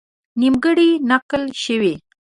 نیمګړې 0.39 0.89
نقل 1.09 1.43
شوې. 1.63 1.93